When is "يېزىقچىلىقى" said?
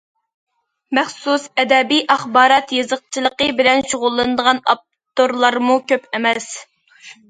2.79-3.51